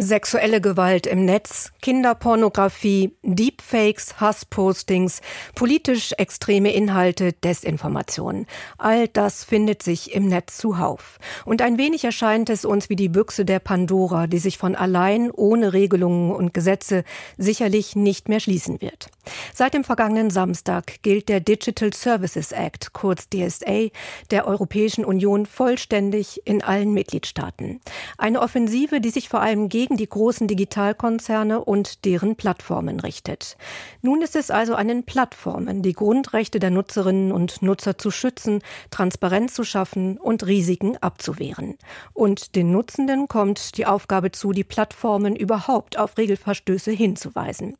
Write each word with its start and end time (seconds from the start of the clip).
Sexuelle 0.00 0.60
Gewalt 0.60 1.08
im 1.08 1.24
Netz, 1.24 1.72
Kinderpornografie, 1.82 3.16
Deepfakes, 3.24 4.20
Hasspostings, 4.20 5.20
politisch 5.56 6.12
extreme 6.18 6.72
Inhalte, 6.72 7.32
Desinformation. 7.32 8.46
All 8.78 9.08
das 9.08 9.42
findet 9.42 9.82
sich 9.82 10.14
im 10.14 10.28
Netz 10.28 10.56
zuhauf. 10.58 11.18
Und 11.44 11.62
ein 11.62 11.78
wenig 11.78 12.04
erscheint 12.04 12.48
es 12.48 12.64
uns 12.64 12.88
wie 12.88 12.94
die 12.94 13.08
Büchse 13.08 13.44
der 13.44 13.58
Pandora, 13.58 14.28
die 14.28 14.38
sich 14.38 14.56
von 14.56 14.76
allein 14.76 15.32
ohne 15.32 15.72
Regelungen 15.72 16.30
und 16.30 16.54
Gesetze 16.54 17.02
sicherlich 17.36 17.96
nicht 17.96 18.28
mehr 18.28 18.38
schließen 18.38 18.80
wird. 18.80 19.10
Seit 19.52 19.74
dem 19.74 19.82
vergangenen 19.82 20.30
Samstag 20.30 21.02
gilt 21.02 21.28
der 21.28 21.40
Digital 21.40 21.92
Services 21.92 22.52
Act, 22.52 22.92
kurz 22.92 23.28
DSA, 23.30 23.88
der 24.30 24.46
Europäischen 24.46 25.04
Union 25.04 25.44
vollständig 25.44 26.42
in 26.44 26.62
allen 26.62 26.92
Mitgliedstaaten. 26.92 27.80
Eine 28.16 28.40
Offensive, 28.40 29.00
die 29.00 29.10
sich 29.10 29.28
vor 29.28 29.40
allem 29.40 29.68
gegen 29.68 29.87
die 29.96 30.08
großen 30.08 30.46
Digitalkonzerne 30.46 31.64
und 31.64 32.04
deren 32.04 32.36
Plattformen 32.36 33.00
richtet. 33.00 33.56
Nun 34.02 34.22
ist 34.22 34.36
es 34.36 34.50
also 34.52 34.76
an 34.76 34.86
den 34.86 35.04
Plattformen, 35.04 35.82
die 35.82 35.94
Grundrechte 35.94 36.60
der 36.60 36.70
Nutzerinnen 36.70 37.32
und 37.32 37.60
Nutzer 37.60 37.98
zu 37.98 38.12
schützen, 38.12 38.62
Transparenz 38.90 39.54
zu 39.54 39.64
schaffen 39.64 40.16
und 40.18 40.46
Risiken 40.46 40.96
abzuwehren. 40.98 41.76
Und 42.12 42.54
den 42.54 42.70
Nutzenden 42.70 43.26
kommt 43.26 43.76
die 43.78 43.86
Aufgabe 43.86 44.30
zu, 44.30 44.52
die 44.52 44.64
Plattformen 44.64 45.34
überhaupt 45.34 45.98
auf 45.98 46.16
Regelverstöße 46.18 46.92
hinzuweisen. 46.92 47.76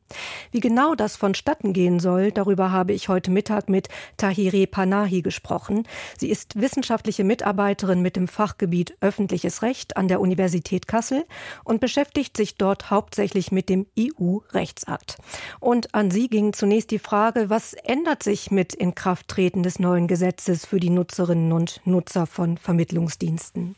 Wie 0.51 0.61
genau 0.61 0.97
das 0.97 1.17
von 1.17 1.29
vonstatten 1.29 1.75
gehen 1.75 2.01
soll, 2.01 2.33
darüber 2.33 2.73
habe 2.73 2.95
ich 2.95 3.11
heute 3.11 3.31
Mittag 3.31 3.69
mit 3.69 3.89
Tahire 4.17 4.67
Panahi 4.67 5.21
gesprochen. 5.21 5.87
Sie 6.17 6.31
ist 6.31 6.59
wissenschaftliche 6.59 7.23
Mitarbeiterin 7.23 8.01
mit 8.01 8.17
dem 8.17 8.29
Fachgebiet 8.29 8.97
öffentliches 9.03 9.61
Recht 9.61 9.99
an 9.99 10.09
der 10.09 10.19
Universität 10.19 10.89
Kassel 10.89 11.27
und 11.65 11.81
beschäftigt 11.83 11.98
sich 12.37 12.57
dort 12.57 12.91
hauptsächlich 12.91 13.53
mit 13.53 13.69
dem 13.69 13.87
EU-Rechtsakt. 13.99 15.17
Und 15.61 15.95
an 15.95 16.11
sie 16.11 16.29
ging 16.29 16.53
zunächst 16.53 16.91
die 16.91 16.99
Frage, 16.99 17.51
was 17.51 17.75
ändert 17.75 18.23
sich 18.23 18.51
mit 18.51 18.75
Inkrafttreten 18.75 19.63
des 19.63 19.79
neuen 19.79 20.07
Gesetzes 20.07 20.67
für 20.67 20.81
die 20.81 20.91
Nutzerinnen 20.91 21.53
und 21.53 21.81
Nutzer 21.85 22.27
von 22.27 22.59
Vermittlungsdiensten? 22.59 23.77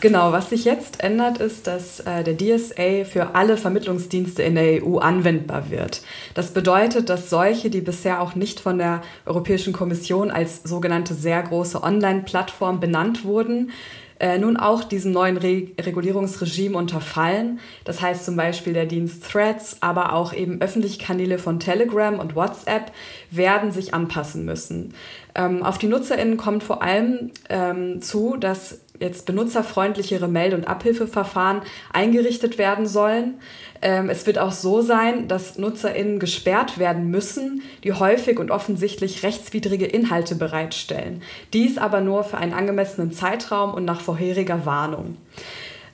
Genau, 0.00 0.30
was 0.30 0.50
sich 0.50 0.64
jetzt 0.64 1.02
ändert, 1.02 1.38
ist, 1.38 1.66
dass 1.66 2.00
äh, 2.00 2.22
der 2.22 2.36
DSA 2.36 3.04
für 3.04 3.34
alle 3.34 3.56
Vermittlungsdienste 3.56 4.42
in 4.42 4.54
der 4.54 4.84
EU 4.84 4.98
anwendbar 4.98 5.70
wird. 5.70 6.02
Das 6.34 6.52
bedeutet, 6.52 7.08
dass 7.08 7.30
solche, 7.30 7.70
die 7.70 7.80
bisher 7.80 8.20
auch 8.20 8.34
nicht 8.34 8.60
von 8.60 8.78
der 8.78 9.00
Europäischen 9.24 9.72
Kommission 9.72 10.30
als 10.30 10.62
sogenannte 10.62 11.14
sehr 11.14 11.42
große 11.42 11.82
Online-Plattform 11.82 12.78
benannt 12.78 13.24
wurden, 13.24 13.70
äh, 14.18 14.38
nun 14.38 14.56
auch 14.56 14.84
diesem 14.84 15.12
neuen 15.12 15.36
Re 15.36 15.68
Regulierungsregime 15.78 16.76
unterfallen. 16.76 17.60
Das 17.84 18.00
heißt 18.00 18.24
zum 18.24 18.36
Beispiel 18.36 18.72
der 18.72 18.86
Dienst 18.86 19.30
Threads, 19.30 19.78
aber 19.80 20.12
auch 20.12 20.32
eben 20.32 20.60
öffentliche 20.60 20.98
Kanäle 21.02 21.38
von 21.38 21.60
Telegram 21.60 22.18
und 22.18 22.34
WhatsApp 22.34 22.92
werden 23.30 23.72
sich 23.72 23.94
anpassen 23.94 24.44
müssen. 24.44 24.94
Ähm, 25.34 25.62
auf 25.62 25.76
die 25.76 25.88
NutzerInnen 25.88 26.38
kommt 26.38 26.64
vor 26.64 26.82
allem 26.82 27.30
ähm, 27.50 28.00
zu, 28.00 28.36
dass 28.38 28.80
jetzt 29.00 29.26
benutzerfreundlichere 29.26 30.28
Melde- 30.28 30.56
und 30.56 30.68
Abhilfeverfahren 30.68 31.62
eingerichtet 31.92 32.58
werden 32.58 32.86
sollen. 32.86 33.34
Ähm, 33.82 34.08
es 34.08 34.26
wird 34.26 34.38
auch 34.38 34.52
so 34.52 34.80
sein, 34.80 35.28
dass 35.28 35.58
NutzerInnen 35.58 36.18
gesperrt 36.18 36.78
werden 36.78 37.10
müssen, 37.10 37.62
die 37.84 37.92
häufig 37.92 38.38
und 38.38 38.50
offensichtlich 38.50 39.22
rechtswidrige 39.22 39.86
Inhalte 39.86 40.34
bereitstellen. 40.34 41.22
Dies 41.52 41.78
aber 41.78 42.00
nur 42.00 42.24
für 42.24 42.38
einen 42.38 42.52
angemessenen 42.52 43.12
Zeitraum 43.12 43.74
und 43.74 43.84
nach 43.84 44.00
vorheriger 44.00 44.66
Warnung. 44.66 45.16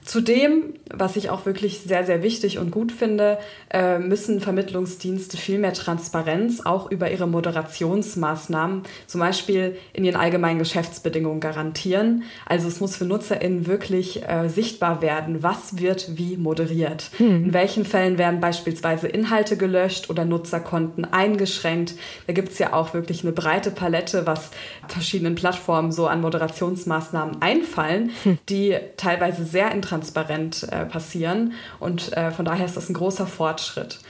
Zudem, 0.05 0.75
was 0.93 1.15
ich 1.15 1.31
auch 1.31 1.47
wirklich 1.47 1.81
sehr, 1.81 2.05
sehr 2.05 2.25
wichtig 2.25 2.59
und 2.59 2.73
gut 2.73 2.91
finde, 2.91 3.39
äh, 3.73 4.01
müssen 4.01 4.41
Vermittlungsdienste 4.41 5.37
viel 5.37 5.59
mehr 5.59 5.75
Transparenz 5.75 6.61
auch 6.61 6.91
über 6.91 7.13
ihre 7.13 7.29
Moderationsmaßnahmen, 7.29 8.83
zum 9.07 9.21
Beispiel 9.21 9.77
in 9.93 10.05
ihren 10.05 10.17
allgemeinen 10.17 10.59
Geschäftsbedingungen 10.59 11.39
garantieren. 11.39 12.25
Also 12.47 12.67
es 12.67 12.81
muss 12.81 12.97
für 12.97 13.05
NutzerInnen 13.05 13.69
wirklich 13.69 14.29
äh, 14.29 14.49
sichtbar 14.49 15.03
werden, 15.03 15.45
was 15.45 15.79
wird 15.79 16.19
wie 16.19 16.37
moderiert. 16.37 17.11
Hm. 17.19 17.45
In 17.45 17.53
welchen 17.53 17.85
Fällen 17.85 18.19
werden 18.19 18.41
beispielsweise 18.41 19.07
Inhalte 19.07 19.57
gelöscht 19.57 20.11
oder 20.11 20.25
Nutzerkonten 20.25 21.05
eingeschränkt. 21.05 21.95
Da 22.27 22.33
gibt 22.33 22.51
es 22.51 22.59
ja 22.59 22.73
auch 22.73 22.93
wirklich 22.93 23.23
eine 23.23 23.33
breite 23.33 23.71
Palette, 23.71 24.27
was 24.27 24.51
verschiedenen 24.89 25.37
Plattformen 25.37 25.93
so 25.93 26.09
an 26.09 26.21
Moderationsmaßnahmen 26.23 27.41
einfallen, 27.41 28.11
hm. 28.25 28.39
die 28.49 28.77
teilweise 28.97 29.45
sehr 29.45 29.71
interessant 29.71 29.93
intransparent 30.03 30.67
äh, 30.71 30.85
passieren. 30.85 31.53
Und 31.79 32.17
äh, 32.17 32.31
von 32.31 32.45
daher 32.45 32.67
ist 32.67 32.77
das 32.77 32.89
ein 32.89 32.95
großer 32.95 33.27
Fortschritt. 33.27 34.01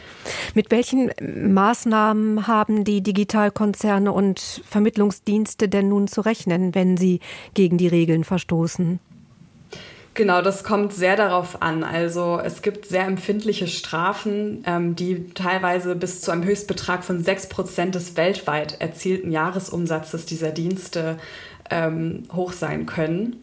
Mit 0.54 0.70
welchen 0.70 1.10
Maßnahmen 1.20 2.46
haben 2.46 2.84
die 2.84 3.02
Digitalkonzerne 3.02 4.12
und 4.12 4.40
Vermittlungsdienste 4.68 5.68
denn 5.68 5.88
nun 5.88 6.08
zu 6.08 6.20
rechnen, 6.20 6.74
wenn 6.74 6.96
sie 6.96 7.20
gegen 7.54 7.76
die 7.78 7.88
Regeln 7.88 8.24
verstoßen? 8.24 9.00
Genau, 10.14 10.42
das 10.42 10.62
kommt 10.62 10.92
sehr 10.92 11.16
darauf 11.16 11.62
an. 11.62 11.84
Also 11.84 12.38
es 12.44 12.60
gibt 12.60 12.84
sehr 12.84 13.06
empfindliche 13.06 13.66
Strafen, 13.66 14.62
ähm, 14.66 14.94
die 14.94 15.30
teilweise 15.32 15.96
bis 15.96 16.20
zu 16.20 16.30
einem 16.30 16.44
Höchstbetrag 16.44 17.02
von 17.02 17.22
6 17.22 17.48
Prozent 17.48 17.94
des 17.94 18.14
weltweit 18.16 18.78
erzielten 18.78 19.32
Jahresumsatzes 19.32 20.26
dieser 20.26 20.50
Dienste 20.50 21.16
ähm, 21.70 22.24
hoch 22.30 22.52
sein 22.52 22.84
können. 22.84 23.42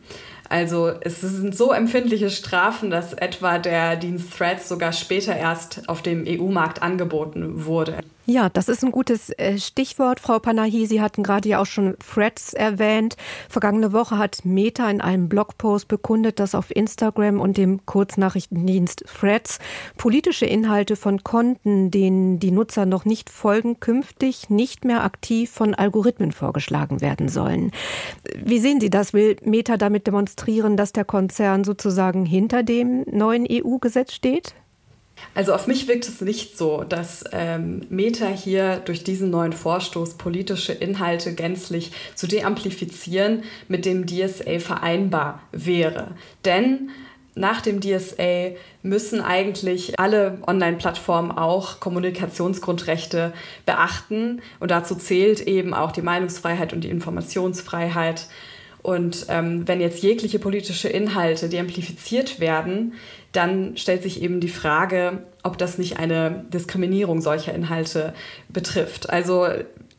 Also 0.50 0.92
es 1.02 1.22
sind 1.22 1.56
so 1.56 1.72
empfindliche 1.72 2.32
Strafen, 2.32 2.90
dass 2.90 3.14
etwa 3.14 3.60
der 3.60 3.96
Dienst 3.96 4.36
Threads 4.36 4.68
sogar 4.68 4.94
später 4.94 5.36
erst 5.36 5.88
auf 5.88 6.02
dem 6.02 6.26
EU-Markt 6.28 6.82
angeboten 6.82 7.66
wurde. 7.66 8.00
Ja, 8.30 8.48
das 8.48 8.70
ist 8.70 8.84
ein 8.84 8.92
gutes 8.92 9.32
äh, 9.40 9.58
Stichwort, 9.58 10.20
Frau 10.20 10.38
Panahi. 10.38 10.86
Sie 10.86 11.02
hatten 11.02 11.24
gerade 11.24 11.50
ja 11.50 11.60
auch 11.60 11.66
schon 11.66 11.98
Threads 11.98 12.54
erwähnt. 12.54 13.18
Vergangene 13.50 13.92
Woche 13.92 14.20
hat 14.20 14.46
Meta 14.46 14.88
in 14.88 15.02
einem 15.02 15.30
Blogpost 15.30 15.88
bekundet, 15.88 16.40
dass 16.40 16.54
auf 16.54 16.70
Instagram 16.70 17.40
und 17.40 17.58
dem 17.58 17.88
Kurznachrichtendienst 17.88 19.04
Threads 19.20 19.58
politische 19.98 20.46
Inhalte 20.46 20.96
von 20.96 21.24
Konten, 21.24 21.90
denen 21.90 22.38
die 22.38 22.52
Nutzer 22.52 22.86
noch 22.86 23.04
nicht 23.04 23.32
folgen, 23.32 23.80
künftig 23.80 24.52
nicht 24.52 24.86
mehr 24.86 25.04
aktiv 25.04 25.50
von 25.50 25.74
Algorithmen 25.74 26.32
vorgeschlagen 26.32 27.02
werden 27.02 27.30
sollen. 27.30 27.72
Wie 28.38 28.60
sehen 28.60 28.80
Sie 28.80 28.92
das? 28.92 29.12
Will 29.12 29.38
Meta 29.44 29.76
damit 29.76 30.06
demonstrieren, 30.06 30.78
dass 30.78 30.94
der 30.94 31.04
Konzern 31.04 31.64
sozusagen 31.64 32.28
hinter 32.28 32.62
dem 32.62 33.06
neuen 33.12 33.48
EU-Gesetz 33.50 34.14
steht? 34.14 34.54
Also 35.36 35.54
auf 35.54 35.68
mich 35.68 35.88
wirkt 35.88 36.08
es 36.08 36.22
nicht 36.22 36.58
so, 36.58 36.84
dass 36.84 37.24
ähm, 37.32 37.86
Meta 37.90 38.28
hier 38.28 38.78
durch 38.78 39.04
diesen 39.04 39.30
neuen 39.30 39.54
Vorstoß 39.54 40.16
politische 40.16 40.74
Inhalte 40.74 41.34
gänzlich 41.34 41.92
zu 42.16 42.28
deamplifizieren 42.28 43.44
mit 43.68 43.86
dem 43.86 44.06
DSA 44.06 44.60
vereinbar 44.60 45.42
wäre. 45.52 46.12
Denn 46.46 46.90
nach 47.36 47.62
dem 47.62 47.80
DSA 47.80 48.52
müssen 48.84 49.22
eigentlich 49.22 50.00
alle 50.00 50.40
Online-Plattformen 50.46 51.32
auch 51.32 51.80
Kommunikationsgrundrechte 51.80 53.34
beachten. 53.66 54.42
Und 54.60 54.72
dazu 54.72 54.96
zählt 54.96 55.42
eben 55.42 55.74
auch 55.74 55.94
die 55.94 56.02
Meinungsfreiheit 56.02 56.74
und 56.74 56.84
die 56.84 56.90
Informationsfreiheit. 56.90 58.28
Und 58.82 59.26
ähm, 59.30 59.68
wenn 59.68 59.82
jetzt 59.82 60.02
jegliche 60.02 60.40
politische 60.40 60.88
Inhalte 60.88 61.50
deamplifiziert 61.50 62.40
werden, 62.40 62.94
dann 63.32 63.78
stellt 63.78 64.04
sich 64.04 64.22
eben 64.22 64.40
die 64.40 64.50
Frage, 64.50 65.24
ob 65.44 65.58
das 65.58 65.78
nicht 65.78 66.00
eine 66.00 66.46
Diskriminierung 66.54 67.22
solcher 67.22 67.54
Inhalte 67.54 68.14
betrifft. 68.48 69.10
Also 69.10 69.48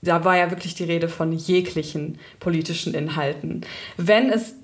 da 0.02 0.24
war 0.24 0.36
ja 0.36 0.50
wirklich 0.50 0.74
die 0.74 0.84
Rede 0.84 1.08
von 1.08 1.32
jeglichen 1.32 2.18
politischen 2.38 2.94
Inhalten. 2.94 3.62
Wenn 3.96 4.30
es 4.30 4.54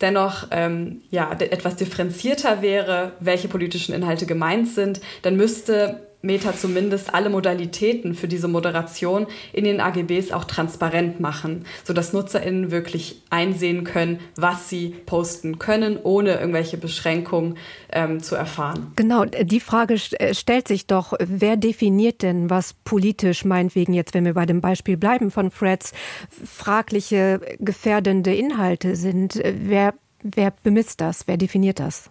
dennoch 0.00 0.48
ähm, 0.50 1.00
ja, 1.10 1.32
etwas 1.32 1.76
differenzierter 1.76 2.60
wäre, 2.60 3.12
welche 3.20 3.48
politischen 3.48 3.94
Inhalte 3.94 4.26
gemeint 4.26 4.68
sind, 4.68 5.00
dann 5.22 5.36
müsste 5.36 6.06
Meta 6.24 6.56
zumindest 6.56 7.14
alle 7.14 7.28
Modalitäten 7.28 8.14
für 8.14 8.28
diese 8.28 8.48
Moderation 8.48 9.26
in 9.52 9.64
den 9.64 9.80
AGBs 9.80 10.32
auch 10.32 10.44
transparent 10.44 11.20
machen, 11.20 11.66
sodass 11.84 12.12
NutzerInnen 12.12 12.70
wirklich 12.70 13.22
einsehen 13.30 13.84
können, 13.84 14.20
was 14.36 14.68
sie 14.68 14.94
posten 15.06 15.58
können, 15.58 15.98
ohne 16.02 16.38
irgendwelche 16.38 16.78
Beschränkungen 16.78 17.58
ähm, 17.92 18.22
zu 18.22 18.34
erfahren. 18.34 18.92
Genau, 18.96 19.24
die 19.24 19.60
Frage 19.60 19.94
äh, 20.18 20.34
stellt 20.34 20.66
sich 20.66 20.86
doch, 20.86 21.12
wer 21.20 21.56
definiert 21.56 22.22
denn, 22.22 22.48
was 22.48 22.74
politisch, 22.84 23.44
meinetwegen 23.44 23.92
jetzt, 23.92 24.14
wenn 24.14 24.24
wir 24.24 24.34
bei 24.34 24.46
dem 24.46 24.60
Beispiel 24.60 24.96
bleiben 24.96 25.30
von 25.30 25.50
Freds, 25.50 25.92
fragliche, 26.28 27.40
gefährdende 27.58 28.34
Inhalte 28.34 28.96
sind? 28.96 29.40
Wer, 29.44 29.94
wer 30.22 30.52
bemisst 30.62 31.00
das? 31.00 31.26
Wer 31.26 31.36
definiert 31.36 31.80
das? 31.80 32.10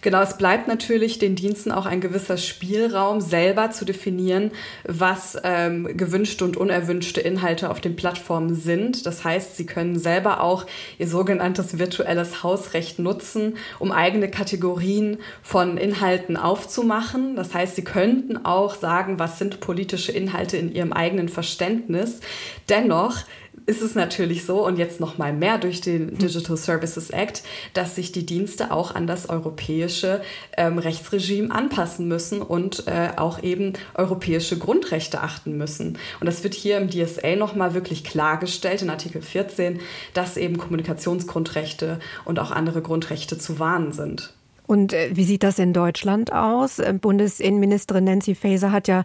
Genau, 0.00 0.22
es 0.22 0.38
bleibt 0.38 0.68
natürlich 0.68 1.18
den 1.18 1.34
Diensten 1.34 1.72
auch 1.72 1.86
ein 1.86 2.00
gewisser 2.00 2.36
Spielraum, 2.36 3.20
selber 3.20 3.70
zu 3.70 3.84
definieren, 3.84 4.52
was 4.84 5.36
ähm, 5.42 5.96
gewünschte 5.96 6.44
und 6.44 6.56
unerwünschte 6.56 7.20
Inhalte 7.20 7.70
auf 7.70 7.80
den 7.80 7.96
Plattformen 7.96 8.54
sind. 8.54 9.06
Das 9.06 9.24
heißt, 9.24 9.56
sie 9.56 9.66
können 9.66 9.98
selber 9.98 10.42
auch 10.42 10.66
ihr 10.98 11.08
sogenanntes 11.08 11.78
virtuelles 11.78 12.44
Hausrecht 12.44 12.98
nutzen, 12.98 13.56
um 13.78 13.90
eigene 13.90 14.30
Kategorien 14.30 15.18
von 15.42 15.76
Inhalten 15.76 16.36
aufzumachen. 16.36 17.34
Das 17.34 17.52
heißt, 17.52 17.74
sie 17.74 17.84
könnten 17.84 18.44
auch 18.44 18.76
sagen, 18.76 19.18
was 19.18 19.38
sind 19.38 19.60
politische 19.60 20.12
Inhalte 20.12 20.56
in 20.56 20.72
ihrem 20.72 20.92
eigenen 20.92 21.28
Verständnis. 21.28 22.20
Dennoch 22.68 23.18
ist 23.64 23.82
es 23.82 23.94
natürlich 23.94 24.44
so 24.44 24.64
und 24.64 24.78
jetzt 24.78 25.00
noch 25.00 25.18
mal 25.18 25.32
mehr 25.32 25.58
durch 25.58 25.80
den 25.80 26.16
Digital 26.18 26.56
Services 26.56 27.10
Act, 27.10 27.42
dass 27.72 27.96
sich 27.96 28.12
die 28.12 28.26
Dienste 28.26 28.70
auch 28.70 28.94
an 28.94 29.06
das 29.06 29.28
europäische 29.28 30.22
ähm, 30.56 30.78
Rechtsregime 30.78 31.52
anpassen 31.52 32.06
müssen 32.06 32.42
und 32.42 32.86
äh, 32.86 33.10
auch 33.16 33.42
eben 33.42 33.72
europäische 33.94 34.58
Grundrechte 34.58 35.20
achten 35.20 35.56
müssen. 35.56 35.98
Und 36.20 36.26
das 36.26 36.44
wird 36.44 36.54
hier 36.54 36.76
im 36.78 36.90
DSA 36.90 37.36
noch 37.36 37.54
mal 37.54 37.74
wirklich 37.74 38.04
klargestellt 38.04 38.82
in 38.82 38.90
Artikel 38.90 39.22
14, 39.22 39.80
dass 40.14 40.36
eben 40.36 40.58
Kommunikationsgrundrechte 40.58 41.98
und 42.24 42.38
auch 42.38 42.50
andere 42.50 42.82
Grundrechte 42.82 43.38
zu 43.38 43.58
wahren 43.58 43.92
sind. 43.92 44.35
Und 44.66 44.92
äh, 44.92 45.10
wie 45.12 45.24
sieht 45.24 45.42
das 45.42 45.58
in 45.58 45.72
Deutschland 45.72 46.32
aus? 46.32 46.78
Äh, 46.78 46.94
Bundesinnenministerin 47.00 48.04
Nancy 48.04 48.34
Faeser 48.34 48.72
hat 48.72 48.88
ja 48.88 49.04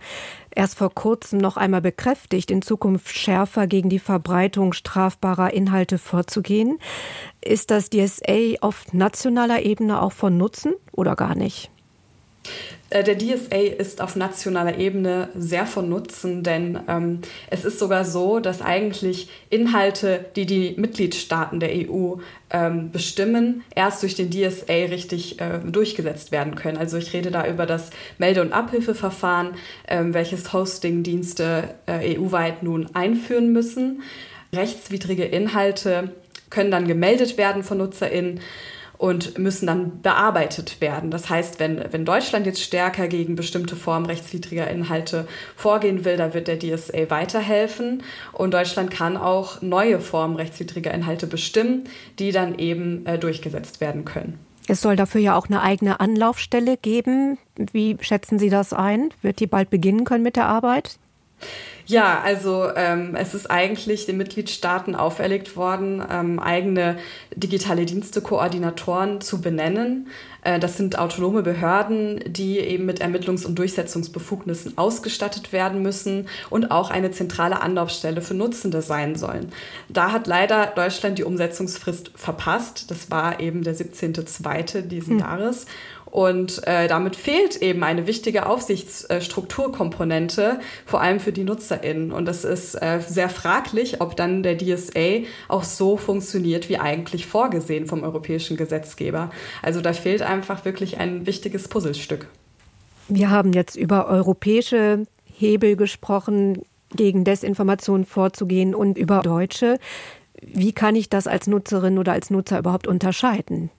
erst 0.53 0.77
vor 0.77 0.93
kurzem 0.93 1.39
noch 1.39 1.57
einmal 1.57 1.81
bekräftigt, 1.81 2.51
in 2.51 2.61
Zukunft 2.61 3.09
schärfer 3.09 3.67
gegen 3.67 3.89
die 3.89 3.99
Verbreitung 3.99 4.73
strafbarer 4.73 5.53
Inhalte 5.53 5.97
vorzugehen. 5.97 6.79
Ist 7.43 7.71
das 7.71 7.89
DSA 7.89 8.57
auf 8.61 8.93
nationaler 8.93 9.63
Ebene 9.63 10.01
auch 10.01 10.11
von 10.11 10.37
Nutzen 10.37 10.73
oder 10.91 11.15
gar 11.15 11.35
nicht? 11.35 11.71
Äh, 12.91 13.03
der 13.03 13.17
DSA 13.17 13.55
ist 13.55 14.01
auf 14.01 14.15
nationaler 14.15 14.77
Ebene 14.77 15.29
sehr 15.33 15.65
von 15.65 15.89
Nutzen, 15.89 16.43
denn 16.43 16.79
ähm, 16.87 17.19
es 17.49 17.65
ist 17.65 17.79
sogar 17.79 18.05
so, 18.05 18.39
dass 18.39 18.61
eigentlich 18.61 19.29
Inhalte, 19.49 20.25
die 20.35 20.45
die 20.45 20.75
Mitgliedstaaten 20.77 21.59
der 21.59 21.71
EU 21.71 22.17
ähm, 22.51 22.91
bestimmen, 22.91 23.63
erst 23.73 24.03
durch 24.03 24.15
den 24.15 24.29
DSA 24.29 24.73
richtig 24.89 25.39
äh, 25.39 25.59
durchgesetzt 25.59 26.31
werden 26.31 26.55
können. 26.55 26.77
Also 26.77 26.97
ich 26.97 27.13
rede 27.13 27.31
da 27.31 27.47
über 27.47 27.65
das 27.65 27.89
Melde- 28.17 28.41
und 28.41 28.51
Abhilfeverfahren, 28.51 29.55
ähm, 29.87 30.13
welches 30.13 30.51
Hostingdienste 30.51 31.73
äh, 31.85 32.17
EU-weit 32.17 32.61
nun 32.61 32.93
einführen 32.93 33.53
müssen. 33.53 34.03
Rechtswidrige 34.53 35.23
Inhalte 35.23 36.11
können 36.49 36.71
dann 36.71 36.85
gemeldet 36.85 37.37
werden 37.37 37.63
von 37.63 37.77
NutzerInnen 37.77 38.41
und 39.01 39.39
müssen 39.39 39.65
dann 39.65 40.03
bearbeitet 40.03 40.79
werden. 40.79 41.09
Das 41.09 41.27
heißt, 41.27 41.59
wenn, 41.59 41.83
wenn 41.91 42.05
Deutschland 42.05 42.45
jetzt 42.45 42.61
stärker 42.61 43.07
gegen 43.07 43.35
bestimmte 43.35 43.75
Formen 43.75 44.05
rechtswidriger 44.05 44.69
Inhalte 44.69 45.27
vorgehen 45.55 46.05
will, 46.05 46.17
da 46.17 46.35
wird 46.35 46.47
der 46.47 46.59
DSA 46.59 47.09
weiterhelfen 47.09 48.03
und 48.31 48.53
Deutschland 48.53 48.91
kann 48.91 49.17
auch 49.17 49.59
neue 49.63 49.99
Formen 49.99 50.35
rechtswidriger 50.35 50.93
Inhalte 50.93 51.25
bestimmen, 51.25 51.85
die 52.19 52.31
dann 52.31 52.59
eben 52.59 53.03
äh, 53.07 53.17
durchgesetzt 53.17 53.81
werden 53.81 54.05
können. 54.05 54.37
Es 54.67 54.81
soll 54.81 54.95
dafür 54.95 55.19
ja 55.19 55.35
auch 55.35 55.47
eine 55.47 55.63
eigene 55.63 55.99
Anlaufstelle 55.99 56.77
geben. 56.77 57.39
Wie 57.55 57.97
schätzen 58.01 58.37
Sie 58.37 58.49
das 58.49 58.71
ein? 58.71 59.09
Wird 59.23 59.39
die 59.39 59.47
bald 59.47 59.71
beginnen 59.71 60.03
können 60.03 60.23
mit 60.23 60.35
der 60.35 60.45
Arbeit? 60.45 60.99
Ja, 61.85 62.21
also 62.23 62.69
ähm, 62.75 63.15
es 63.15 63.33
ist 63.33 63.51
eigentlich 63.51 64.05
den 64.05 64.17
Mitgliedstaaten 64.17 64.95
auferlegt 64.95 65.57
worden, 65.57 66.01
ähm, 66.09 66.39
eigene 66.39 66.97
digitale 67.35 67.85
Dienste-Koordinatoren 67.85 69.19
zu 69.19 69.41
benennen. 69.41 70.07
Äh, 70.43 70.59
das 70.59 70.77
sind 70.77 70.97
autonome 70.97 71.43
Behörden, 71.43 72.21
die 72.27 72.59
eben 72.59 72.85
mit 72.85 73.01
Ermittlungs- 73.01 73.45
und 73.45 73.55
Durchsetzungsbefugnissen 73.59 74.77
ausgestattet 74.77 75.51
werden 75.51 75.81
müssen 75.81 76.27
und 76.49 76.71
auch 76.71 76.91
eine 76.91 77.11
zentrale 77.11 77.61
Anlaufstelle 77.61 78.21
für 78.21 78.35
Nutzende 78.35 78.81
sein 78.81 79.15
sollen. 79.15 79.51
Da 79.89 80.11
hat 80.11 80.27
leider 80.27 80.67
Deutschland 80.67 81.17
die 81.17 81.23
Umsetzungsfrist 81.23 82.11
verpasst. 82.15 82.89
Das 82.89 83.11
war 83.11 83.39
eben 83.39 83.63
der 83.63 83.75
17.02. 83.75 84.81
diesen 84.83 85.13
hm. 85.13 85.19
Jahres. 85.19 85.65
Und 86.11 86.67
äh, 86.67 86.87
damit 86.89 87.15
fehlt 87.15 87.61
eben 87.61 87.83
eine 87.83 88.05
wichtige 88.05 88.45
Aufsichtsstrukturkomponente, 88.45 90.59
vor 90.85 91.01
allem 91.01 91.21
für 91.21 91.31
die 91.31 91.43
NutzerInnen. 91.43 92.11
Und 92.11 92.25
das 92.25 92.43
ist 92.43 92.75
äh, 92.75 92.99
sehr 92.99 93.29
fraglich, 93.29 94.01
ob 94.01 94.17
dann 94.17 94.43
der 94.43 94.57
DSA 94.57 95.21
auch 95.47 95.63
so 95.63 95.95
funktioniert, 95.95 96.67
wie 96.67 96.77
eigentlich 96.77 97.25
vorgesehen 97.25 97.85
vom 97.85 98.03
europäischen 98.03 98.57
Gesetzgeber. 98.57 99.31
Also 99.61 99.79
da 99.79 99.93
fehlt 99.93 100.21
einfach 100.21 100.65
wirklich 100.65 100.99
ein 100.99 101.25
wichtiges 101.25 101.69
Puzzlestück. 101.69 102.27
Wir 103.07 103.29
haben 103.29 103.53
jetzt 103.53 103.77
über 103.77 104.07
europäische 104.07 105.05
Hebel 105.23 105.77
gesprochen, 105.77 106.63
gegen 106.93 107.23
Desinformation 107.23 108.05
vorzugehen 108.05 108.75
und 108.75 108.97
über 108.97 109.21
deutsche. 109.21 109.77
Wie 110.41 110.73
kann 110.73 110.95
ich 110.95 111.09
das 111.09 111.27
als 111.27 111.47
Nutzerin 111.47 111.97
oder 111.97 112.11
als 112.11 112.29
Nutzer 112.29 112.59
überhaupt 112.59 112.87
unterscheiden? 112.87 113.69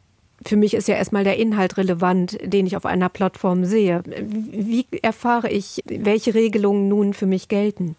Für 0.46 0.56
mich 0.56 0.74
ist 0.74 0.88
ja 0.88 0.96
erstmal 0.96 1.24
der 1.24 1.38
Inhalt 1.38 1.76
relevant, 1.76 2.38
den 2.42 2.66
ich 2.66 2.76
auf 2.76 2.86
einer 2.86 3.08
Plattform 3.08 3.64
sehe. 3.64 4.02
Wie 4.06 4.86
erfahre 5.02 5.50
ich, 5.50 5.82
welche 5.86 6.34
Regelungen 6.34 6.88
nun 6.88 7.14
für 7.14 7.26
mich 7.26 7.48
gelten? 7.48 7.96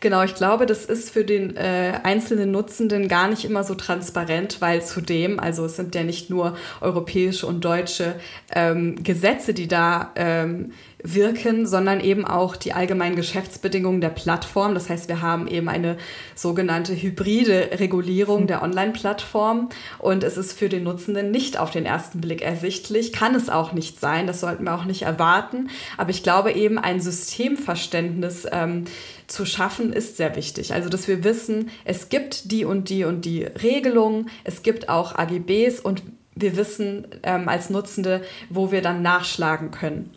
Genau, 0.00 0.22
ich 0.22 0.34
glaube, 0.34 0.66
das 0.66 0.84
ist 0.84 1.10
für 1.10 1.24
den 1.24 1.56
äh, 1.56 1.98
einzelnen 2.02 2.50
Nutzenden 2.50 3.08
gar 3.08 3.28
nicht 3.28 3.46
immer 3.46 3.64
so 3.64 3.74
transparent, 3.74 4.60
weil 4.60 4.82
zudem, 4.82 5.40
also 5.40 5.64
es 5.64 5.76
sind 5.76 5.94
ja 5.94 6.02
nicht 6.02 6.28
nur 6.28 6.56
europäische 6.82 7.46
und 7.46 7.64
deutsche 7.64 8.14
ähm, 8.54 9.02
Gesetze, 9.02 9.54
die 9.54 9.66
da 9.66 10.12
ähm, 10.16 10.72
wirken, 11.04 11.66
sondern 11.66 12.00
eben 12.00 12.24
auch 12.24 12.56
die 12.56 12.72
allgemeinen 12.72 13.14
Geschäftsbedingungen 13.14 14.00
der 14.00 14.08
Plattform. 14.08 14.74
Das 14.74 14.88
heißt, 14.88 15.08
wir 15.08 15.20
haben 15.20 15.46
eben 15.46 15.68
eine 15.68 15.98
sogenannte 16.34 17.00
hybride 17.00 17.70
Regulierung 17.78 18.46
der 18.46 18.62
Online-Plattform 18.62 19.68
und 19.98 20.24
es 20.24 20.38
ist 20.38 20.58
für 20.58 20.70
den 20.70 20.84
Nutzenden 20.84 21.30
nicht 21.30 21.58
auf 21.60 21.70
den 21.70 21.84
ersten 21.84 22.22
Blick 22.22 22.40
ersichtlich, 22.40 23.12
kann 23.12 23.34
es 23.34 23.50
auch 23.50 23.72
nicht 23.72 24.00
sein, 24.00 24.26
das 24.26 24.40
sollten 24.40 24.64
wir 24.64 24.74
auch 24.74 24.86
nicht 24.86 25.02
erwarten. 25.02 25.68
Aber 25.98 26.10
ich 26.10 26.22
glaube 26.22 26.52
eben 26.52 26.78
ein 26.78 27.00
Systemverständnis 27.00 28.46
ähm, 28.50 28.84
zu 29.26 29.44
schaffen 29.44 29.92
ist 29.92 30.16
sehr 30.16 30.36
wichtig. 30.36 30.72
Also, 30.72 30.88
dass 30.88 31.08
wir 31.08 31.24
wissen, 31.24 31.70
es 31.84 32.08
gibt 32.08 32.50
die 32.50 32.64
und 32.64 32.88
die 32.88 33.04
und 33.04 33.24
die 33.24 33.44
Regelungen, 33.44 34.30
es 34.44 34.62
gibt 34.62 34.88
auch 34.88 35.14
AGBs 35.14 35.80
und 35.80 36.02
wir 36.34 36.56
wissen 36.56 37.06
ähm, 37.22 37.48
als 37.48 37.70
Nutzende, 37.70 38.22
wo 38.50 38.72
wir 38.72 38.82
dann 38.82 39.02
nachschlagen 39.02 39.70
können. 39.70 40.10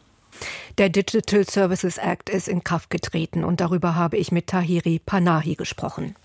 Der 0.78 0.90
Digital 0.90 1.44
Services 1.44 1.98
Act 1.98 2.30
ist 2.30 2.48
in 2.48 2.64
Kraft 2.64 2.92
getreten 2.92 3.44
und 3.44 3.62
darüber 3.62 3.96
habe 3.96 4.18
ich 4.18 4.32
mit 4.32 4.46
Tahiri 4.46 5.02
Panahi 5.04 5.56
gesprochen. 5.56 6.16